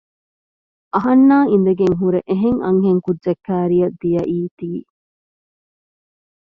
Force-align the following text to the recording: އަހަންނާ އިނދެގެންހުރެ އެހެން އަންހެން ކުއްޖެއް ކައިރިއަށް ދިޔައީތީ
އަހަންނާ 0.93 1.37
އިނދެގެންހުރެ 1.51 2.19
އެހެން 2.29 2.59
އަންހެން 2.65 3.01
ކުއްޖެއް 3.05 3.41
ކައިރިއަށް 3.45 3.97
ދިޔައީތީ 4.01 4.69